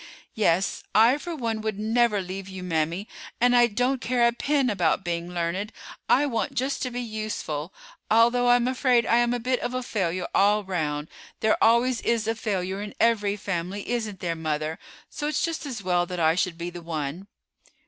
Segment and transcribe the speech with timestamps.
[0.33, 3.07] "Yes; I for one would never leave you, mammy;
[3.39, 5.71] and I don't care a pin about being learned.
[6.09, 7.71] I want just to be useful,
[8.09, 11.07] although I am afraid I am a bit of a failure all round.
[11.41, 15.83] There always is a failure in every family, isn't there, mother; so it's just as
[15.83, 17.27] well that I should be the one."